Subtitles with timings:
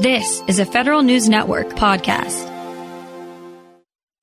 [0.00, 2.52] This is a Federal News Network podcast.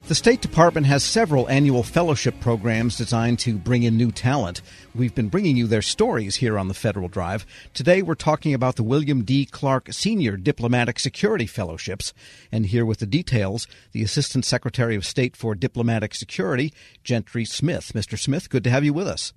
[0.08, 4.62] The State Department has several annual fellowship programs designed to bring in new talent.
[4.94, 7.48] We've been bringing you their stories here on the Federal Drive.
[7.74, 9.48] Today we're talking about the William D.
[9.48, 12.14] Clark Senior Diplomatic Security Fellowships.
[12.52, 16.72] And here with the details, the Assistant Secretary of State for Diplomatic Security,
[17.04, 17.94] Gentry Smith.
[17.96, 18.20] Mr.
[18.20, 19.34] Smith, good to have you with us.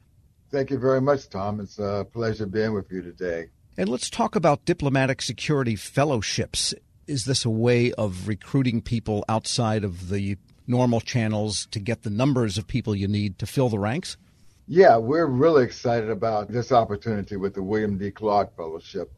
[0.51, 1.61] Thank you very much, Tom.
[1.61, 3.47] It's a pleasure being with you today.
[3.79, 6.73] And let's talk about diplomatic security fellowships.
[7.07, 12.09] Is this a way of recruiting people outside of the normal channels to get the
[12.09, 14.17] numbers of people you need to fill the ranks?
[14.67, 18.11] Yeah, we're really excited about this opportunity with the William D.
[18.11, 19.13] Clark Fellowship.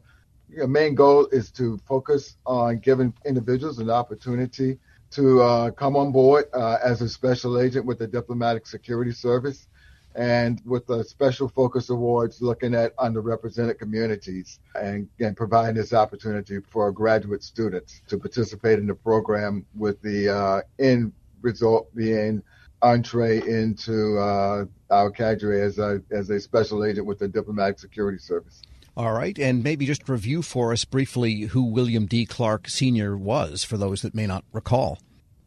[0.49, 4.77] The main goal is to focus on giving individuals an opportunity
[5.11, 9.67] to uh, come on board uh, as a special agent with the Diplomatic Security Service
[10.15, 16.59] and with the special focus awards looking at underrepresented communities and, and providing this opportunity
[16.69, 22.41] for graduate students to participate in the program with the uh, end result being
[22.81, 28.17] entree into uh, our cadre as a, as a special agent with the Diplomatic Security
[28.17, 28.61] Service.
[28.97, 32.25] All right, and maybe just review for us briefly who William D.
[32.25, 33.17] Clark Sr.
[33.17, 34.99] was for those that may not recall.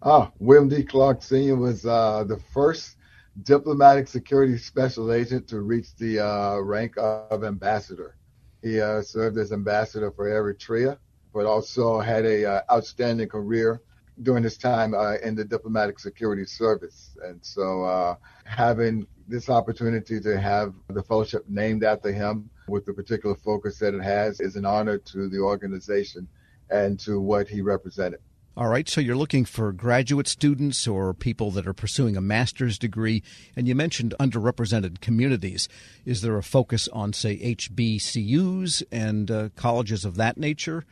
[0.03, 0.83] Ah, William D.
[0.83, 1.57] Clark Sr.
[1.57, 2.97] was uh, the first
[3.43, 8.17] diplomatic security special agent to reach the uh, rank of ambassador.
[8.63, 10.99] He uh, served as ambassador for Eritrea,
[11.33, 13.81] but also had a uh, outstanding career
[14.23, 17.17] during his time uh, in the diplomatic security service.
[17.25, 22.93] And so, uh, having this opportunity to have the fellowship named after him with the
[22.93, 26.29] particular focus that it has is an honor to the organization
[26.71, 28.21] and to what he represented.
[28.55, 32.79] All right, so you're looking for graduate students or people that are pursuing a master's
[32.79, 33.23] degree,
[33.57, 35.71] and you mentioned underrepresented communities.
[36.05, 40.85] Is there a focus on, say, HBCUs and uh, colleges of that nature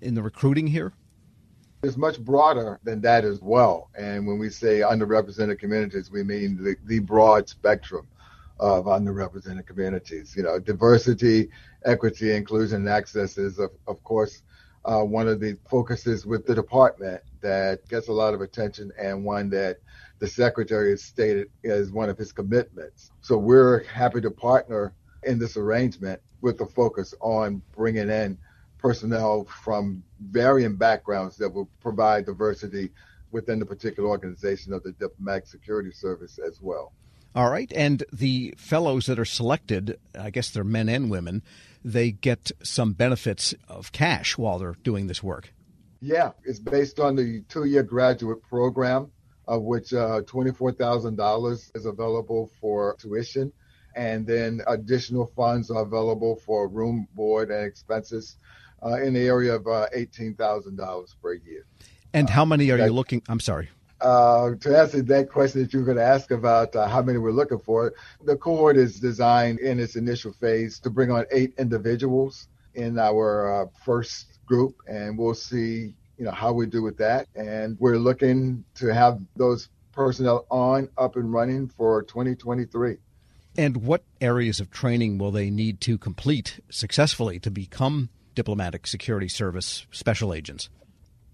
[0.00, 0.94] in the recruiting here?
[1.84, 3.88] It's much broader than that as well.
[3.96, 8.08] And when we say underrepresented communities, we mean the, the broad spectrum
[8.58, 10.34] of underrepresented communities.
[10.36, 11.50] You know, diversity,
[11.84, 14.42] equity, inclusion, and access is, of, of course,
[14.86, 19.24] uh, one of the focuses with the department that gets a lot of attention and
[19.24, 19.78] one that
[20.20, 23.10] the secretary has stated as one of his commitments.
[23.20, 28.38] So we're happy to partner in this arrangement with the focus on bringing in
[28.78, 32.90] personnel from varying backgrounds that will provide diversity
[33.32, 36.92] within the particular organization of the Diplomatic Security Service as well.
[37.36, 37.70] All right.
[37.76, 41.42] And the fellows that are selected, I guess they're men and women,
[41.84, 45.52] they get some benefits of cash while they're doing this work.
[46.00, 49.10] Yeah, it's based on the two year graduate program,
[49.46, 53.52] of which uh, $24,000 is available for tuition.
[53.94, 58.38] And then additional funds are available for room, board, and expenses
[58.82, 61.66] uh, in the area of uh, $18,000 per year.
[62.14, 63.22] And how many are you looking?
[63.28, 63.68] I'm sorry.
[64.00, 67.18] Uh, to answer that question that you were going to ask about uh, how many
[67.18, 71.54] we're looking for, the cohort is designed in its initial phase to bring on eight
[71.58, 76.98] individuals in our uh, first group, and we'll see, you know, how we do with
[76.98, 77.26] that.
[77.34, 82.98] And we're looking to have those personnel on, up and running for 2023.
[83.56, 89.28] And what areas of training will they need to complete successfully to become diplomatic security
[89.28, 90.68] service special agents?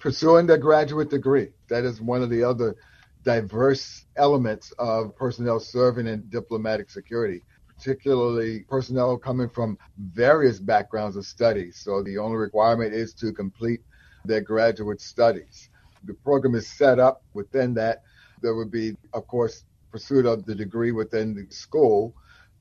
[0.02, 1.48] Pursuing their graduate degree.
[1.68, 2.74] That is one of the other
[3.22, 11.24] diverse elements of personnel serving in diplomatic security, particularly personnel coming from various backgrounds of
[11.24, 11.80] studies.
[11.80, 13.80] So the only requirement is to complete
[14.24, 15.68] their graduate studies.
[16.02, 18.02] The program is set up within that.
[18.42, 22.12] There would be, of course, pursuit of the degree within the school,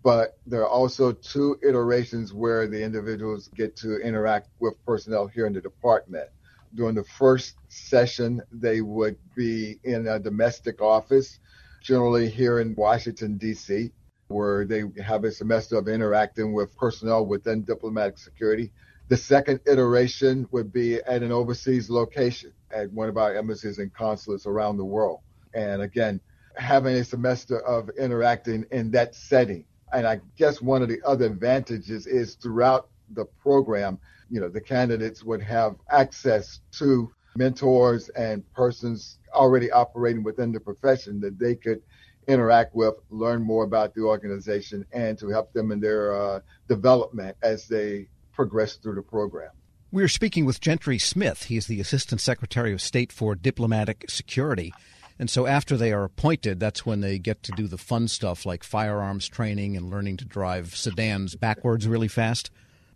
[0.03, 5.47] but there are also two iterations where the individuals get to interact with personnel here
[5.47, 6.29] in the department
[6.75, 11.39] during the first session, they would be in a domestic office,
[11.81, 13.91] generally here in Washington, D.C.,
[14.27, 18.71] where they have a semester of interacting with personnel within diplomatic security.
[19.09, 23.93] The second iteration would be at an overseas location at one of our embassies and
[23.93, 25.19] consulates around the world.
[25.53, 26.21] And again,
[26.55, 29.65] having a semester of interacting in that setting.
[29.91, 33.99] And I guess one of the other advantages is throughout the program,
[34.31, 40.59] you know, the candidates would have access to mentors and persons already operating within the
[40.59, 41.81] profession that they could
[42.27, 47.35] interact with, learn more about the organization, and to help them in their uh, development
[47.43, 49.51] as they progress through the program.
[49.91, 51.43] We're speaking with Gentry Smith.
[51.43, 54.73] He is the Assistant Secretary of State for Diplomatic Security.
[55.19, 58.45] And so after they are appointed, that's when they get to do the fun stuff
[58.45, 62.49] like firearms training and learning to drive sedans backwards really fast.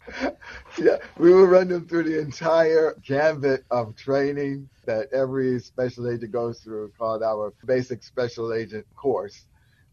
[0.77, 6.31] yeah, we will run them through the entire gambit of training that every special agent
[6.31, 9.45] goes through called our basic special agent course.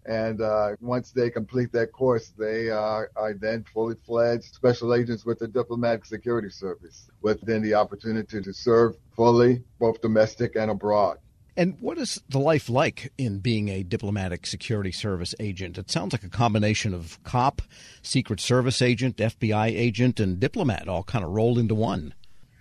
[0.04, 5.24] And uh, once they complete that course, they are, are then fully fledged special agents
[5.24, 10.72] with the Diplomatic Security Service, with then the opportunity to serve fully, both domestic and
[10.72, 11.18] abroad.
[11.56, 15.76] And what is the life like in being a diplomatic security service agent?
[15.76, 17.60] It sounds like a combination of cop,
[18.00, 22.14] Secret Service agent, FBI agent, and diplomat all kind of rolled into one.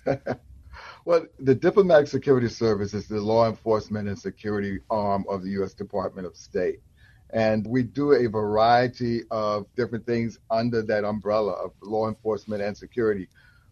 [1.06, 5.74] well, the Diplomatic Security Service is the law enforcement and security arm of the U.S.
[5.74, 6.82] Department of State.
[7.34, 12.76] And we do a variety of different things under that umbrella of law enforcement and
[12.76, 13.30] security,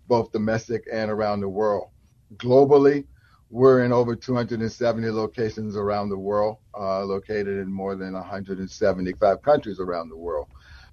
[0.08, 1.90] both domestic and around the world.
[2.38, 3.04] Globally,
[3.50, 9.80] we're in over 270 locations around the world, uh, located in more than 175 countries
[9.80, 10.48] around the world,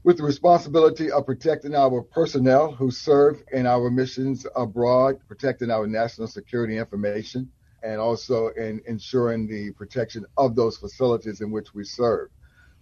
[0.05, 5.87] with the responsibility of protecting our personnel who serve in our missions abroad, protecting our
[5.87, 7.51] national security information,
[7.83, 12.31] and also in ensuring the protection of those facilities in which we serve.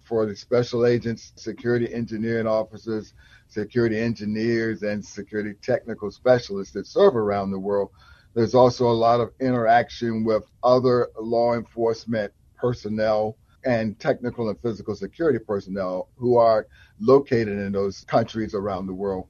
[0.03, 3.13] For the special agents, security engineering officers,
[3.47, 7.89] security engineers, and security technical specialists that serve around the world,
[8.35, 14.95] there's also a lot of interaction with other law enforcement personnel and technical and physical
[14.95, 16.67] security personnel who are
[16.99, 19.27] located in those countries around the world,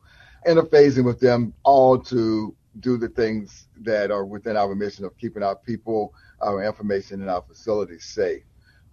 [0.47, 5.43] interfacing with them all to do the things that are within our mission of keeping
[5.43, 8.43] our people, our information, and our facilities safe.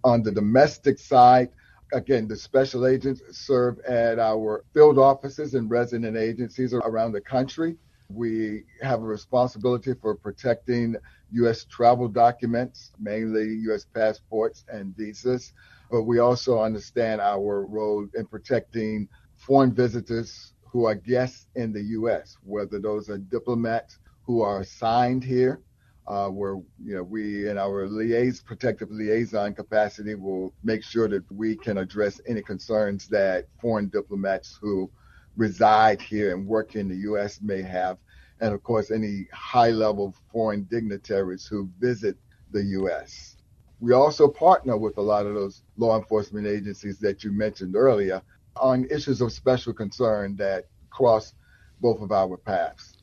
[0.04, 1.48] On the domestic side,
[1.92, 7.76] again, the special agents serve at our field offices and resident agencies around the country.
[8.14, 10.96] We have a responsibility for protecting
[11.32, 11.64] U.S.
[11.64, 13.86] travel documents, mainly U.S.
[13.94, 15.52] passports and visas.
[15.90, 21.82] But we also understand our role in protecting foreign visitors who are guests in the
[21.98, 25.60] U.S., whether those are diplomats who are assigned here,
[26.06, 31.24] uh, where you know we in our liaison, protective liaison capacity will make sure that
[31.30, 34.90] we can address any concerns that foreign diplomats who
[35.36, 37.40] reside here and work in the U.S.
[37.42, 37.98] may have,
[38.40, 42.16] and of course, any high level foreign dignitaries who visit
[42.50, 43.36] the U.S.
[43.80, 48.22] We also partner with a lot of those law enforcement agencies that you mentioned earlier
[48.56, 51.34] on issues of special concern that cross
[51.80, 52.96] both of our paths.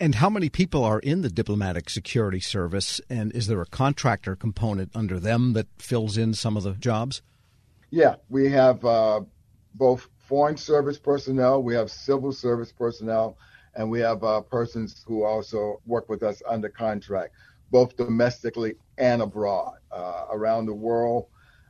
[0.00, 3.00] And how many people are in the diplomatic security service?
[3.10, 7.20] And is there a contractor component under them that fills in some of the jobs?
[7.90, 9.22] Yeah, we have uh,
[9.74, 13.38] both foreign service personnel, we have civil service personnel,
[13.74, 17.32] and we have uh, persons who also work with us under contract,
[17.70, 21.26] both domestically and abroad uh, around the world.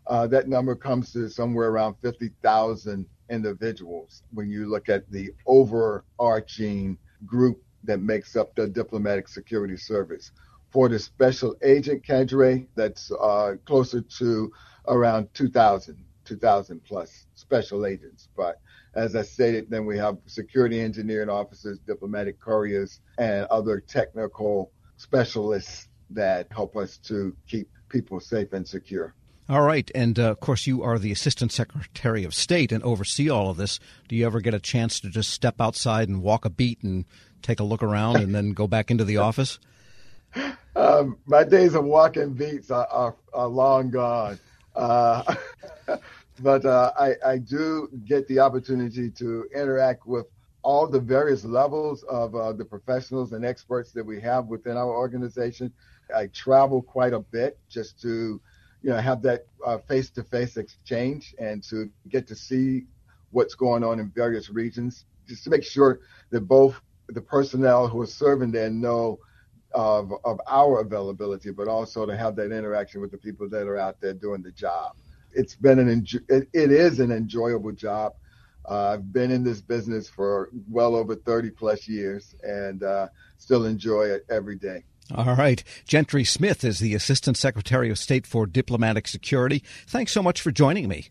[0.09, 6.99] Uh, that number comes to somewhere around 50,000 individuals when you look at the overarching
[7.27, 10.33] group that makes up the diplomatic security service.
[10.71, 14.53] For the special agent cadre, that's uh, closer to
[14.89, 18.29] around 2,000 2,000 plus special agents.
[18.37, 18.61] But
[18.95, 25.89] as I stated, then we have security engineering officers, diplomatic couriers, and other technical specialists
[26.11, 29.15] that help us to keep people safe and secure.
[29.49, 29.91] All right.
[29.95, 33.57] And uh, of course, you are the Assistant Secretary of State and oversee all of
[33.57, 33.81] this.
[34.07, 37.07] Do you ever get a chance to just step outside and walk a beat and
[37.41, 39.59] take a look around and then go back into the office?
[40.77, 44.39] Um, my days of walking beats are, are, are long gone.
[44.77, 45.35] Uh,
[46.41, 50.27] but uh, I, I, do get the opportunity to interact with
[50.63, 54.91] all the various levels of uh, the professionals and experts that we have within our
[54.91, 55.73] organization.
[56.15, 58.41] I travel quite a bit just to,
[58.83, 62.87] you know, have that uh, face-to-face exchange and to get to see
[63.31, 68.01] what's going on in various regions, just to make sure that both the personnel who
[68.01, 69.19] are serving there know
[69.73, 73.79] of, of our availability, but also to have that interaction with the people that are
[73.79, 74.97] out there doing the job
[75.33, 78.15] it's been an enjo- it, it is an enjoyable job.
[78.69, 83.09] Uh, I've been in this business for well over 30 plus years and uh,
[83.39, 84.85] still enjoy it every day.
[85.15, 85.65] All right.
[85.87, 89.63] Gentry Smith is the Assistant Secretary of State for Diplomatic Security.
[89.87, 91.09] Thanks so much for joining me.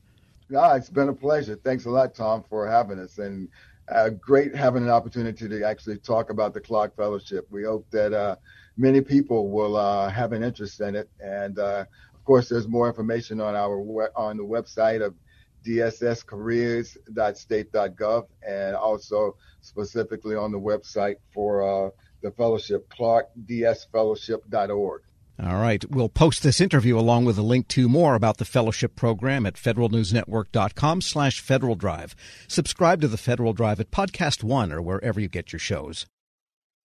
[0.50, 1.56] No, it's been a pleasure.
[1.56, 3.18] Thanks a lot, Tom, for having us.
[3.18, 3.50] And
[3.90, 7.48] uh, great having an opportunity to actually talk about the Clark Fellowship.
[7.50, 8.36] We hope that uh,
[8.78, 11.10] many people will uh, have an interest in it.
[11.20, 11.86] And uh,
[12.27, 13.79] course, there's more information on our
[14.15, 15.15] on the website of
[15.65, 21.89] dsscareers.state.gov and also specifically on the website for uh,
[22.22, 25.01] the fellowship, clarkdsfellowship.org.
[25.39, 25.86] All right.
[25.89, 29.53] We'll post this interview along with a link to more about the fellowship program at
[29.53, 32.15] federalnewsnetwork.com slash Federal Drive.
[32.48, 36.07] Subscribe to the Federal Drive at Podcast One or wherever you get your shows.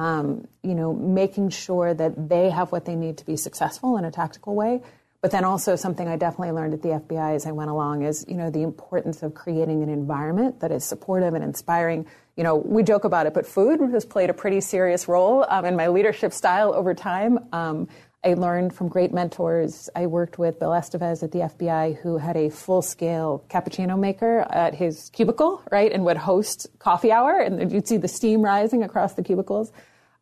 [0.00, 4.04] um, you know, making sure that they have what they need to be successful in
[4.06, 4.80] a tactical way,
[5.20, 8.24] But then also something I definitely learned at the FBI as I went along is,
[8.26, 12.06] you know, the importance of creating an environment that is supportive and inspiring.
[12.38, 15.66] You know, we joke about it, but food has played a pretty serious role um,
[15.66, 17.38] in my leadership style over time.
[17.52, 17.86] Um,
[18.24, 19.90] I learned from great mentors.
[19.94, 24.46] I worked with Bill Estevez at the FBI, who had a full scale cappuccino maker
[24.50, 28.82] at his cubicle, right, and would host coffee hour, and you'd see the steam rising
[28.82, 29.70] across the cubicles.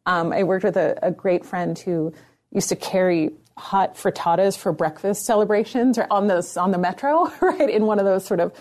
[0.09, 2.15] Um, I worked with a, a, great friend who
[2.51, 7.69] used to carry hot frittatas for breakfast celebrations or on the on the metro, right,
[7.69, 8.55] in one of those sort of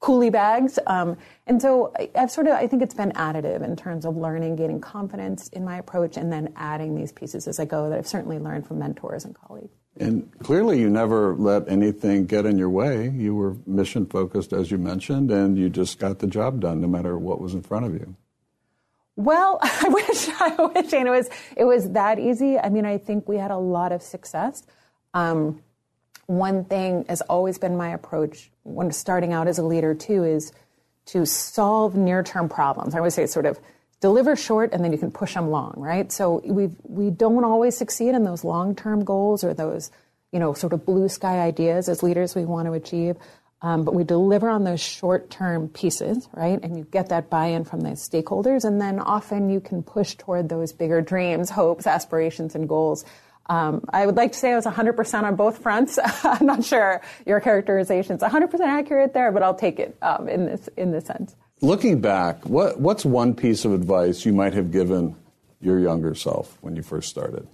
[0.00, 0.78] coolie bags.
[0.86, 1.16] Um,
[1.48, 4.80] and so I've sort of, I think it's been additive in terms of learning, gaining
[4.80, 8.38] confidence in my approach, and then adding these pieces as I go that I've certainly
[8.38, 9.74] learned from mentors and colleagues.
[9.96, 13.08] And clearly, you never let anything get in your way.
[13.08, 16.86] You were mission focused, as you mentioned, and you just got the job done no
[16.86, 18.14] matter what was in front of you.
[19.16, 22.58] Well, I wish I wish it was it was that easy.
[22.58, 24.62] I mean, I think we had a lot of success.
[25.12, 25.62] Um,
[26.26, 30.52] one thing has always been my approach when starting out as a leader too is
[31.06, 32.94] to solve near-term problems.
[32.94, 33.58] I always say sort of
[34.00, 36.10] deliver short and then you can push them long, right?
[36.10, 39.90] So we we don't always succeed in those long-term goals or those
[40.32, 43.16] you know sort of blue sky ideas as leaders we want to achieve.
[43.64, 46.60] Um, but we deliver on those short-term pieces, right?
[46.62, 50.50] And you get that buy-in from the stakeholders, and then often you can push toward
[50.50, 53.06] those bigger dreams, hopes, aspirations, and goals
[53.46, 55.98] um, I would like to say I was 100% on both fronts.
[56.24, 60.46] I'm not sure your characterization is 100% accurate there, but I'll take it um, in
[60.46, 61.36] this in this sense.
[61.60, 65.16] Looking back, what, what's one piece of advice you might have given
[65.60, 67.46] your younger self when you first started?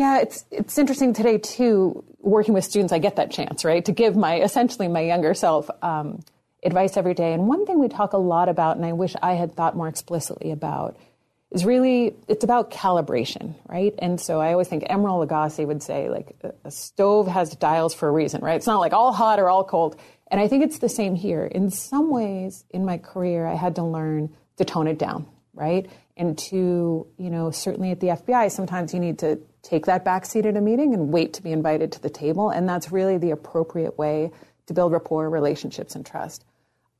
[0.00, 2.02] Yeah, it's it's interesting today too.
[2.20, 5.68] Working with students, I get that chance, right, to give my essentially my younger self
[5.82, 6.20] um,
[6.62, 7.34] advice every day.
[7.34, 9.88] And one thing we talk a lot about, and I wish I had thought more
[9.88, 10.96] explicitly about,
[11.50, 13.94] is really it's about calibration, right?
[13.98, 18.08] And so I always think Emeril Lagasse would say like a stove has dials for
[18.08, 18.56] a reason, right?
[18.56, 20.00] It's not like all hot or all cold.
[20.28, 21.44] And I think it's the same here.
[21.44, 25.90] In some ways, in my career, I had to learn to tone it down, right?
[26.16, 30.24] And to, you know, certainly at the FBI, sometimes you need to take that back
[30.24, 32.50] seat at a meeting and wait to be invited to the table.
[32.50, 34.30] And that's really the appropriate way
[34.66, 36.44] to build rapport, relationships, and trust.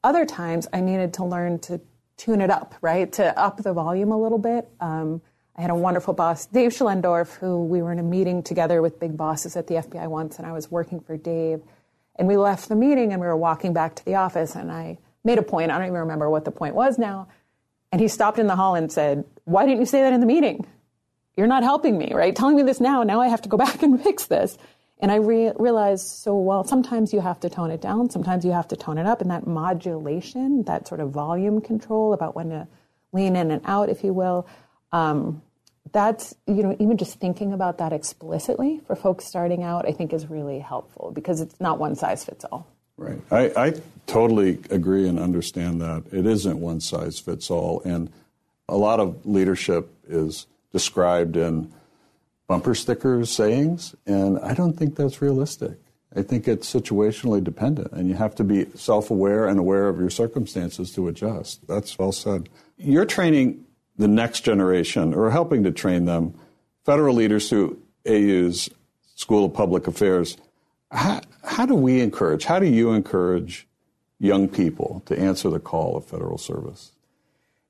[0.03, 1.81] Other times, I needed to learn to
[2.17, 3.11] tune it up, right?
[3.13, 4.69] To up the volume a little bit.
[4.81, 5.23] Um,
[5.57, 8.99] I had a wonderful boss, Dave Schlendorf, who we were in a meeting together with
[8.99, 11.61] big bosses at the FBI once, and I was working for Dave.
[12.17, 14.99] And we left the meeting and we were walking back to the office, and I
[15.25, 15.71] made a point.
[15.71, 17.29] I don't even remember what the point was now.
[17.93, 20.27] And he stopped in the hall and said, Why didn't you say that in the
[20.27, 20.67] meeting?
[21.37, 22.35] You're not helping me, right?
[22.35, 23.03] Telling me this now.
[23.03, 24.59] Now I have to go back and fix this.
[25.03, 28.53] And I re- realized, so well, sometimes you have to tone it down, sometimes you
[28.53, 32.51] have to tone it up, and that modulation, that sort of volume control about when
[32.51, 32.69] to
[33.13, 34.47] lean in and out, if you will,
[34.93, 35.41] um,
[35.93, 40.13] that's you know even just thinking about that explicitly for folks starting out, I think
[40.13, 42.69] is really helpful because it's not one size fits all.
[43.01, 43.19] Right.
[43.31, 43.75] I, I
[44.07, 48.13] totally agree and understand that it isn't one size fits all, and
[48.69, 51.73] a lot of leadership is described in
[52.47, 55.79] bumper stickers sayings, and I don't think that's realistic.
[56.15, 59.99] I think it's situationally dependent, and you have to be self aware and aware of
[59.99, 61.67] your circumstances to adjust.
[61.67, 62.51] That's well said.
[62.77, 63.65] You're training
[63.97, 66.35] the next generation, or helping to train them,
[66.85, 68.69] federal leaders through AU's
[69.15, 70.37] School of Public Affairs.
[70.91, 71.20] How,
[71.61, 73.69] how do we encourage, how do you encourage
[74.19, 76.93] young people to answer the call of federal service?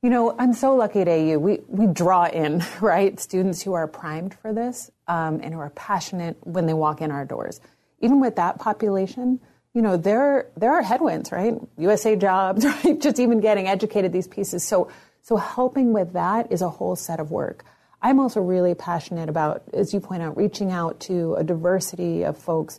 [0.00, 1.40] You know, I'm so lucky at AU.
[1.40, 5.70] We, we draw in, right, students who are primed for this um, and who are
[5.70, 7.60] passionate when they walk in our doors.
[7.98, 9.40] Even with that population,
[9.74, 11.54] you know, there, there are headwinds, right?
[11.76, 13.00] USA jobs, right?
[13.00, 14.64] Just even getting educated, these pieces.
[14.64, 14.88] So,
[15.22, 17.64] so helping with that is a whole set of work.
[18.00, 22.38] I'm also really passionate about, as you point out, reaching out to a diversity of
[22.38, 22.78] folks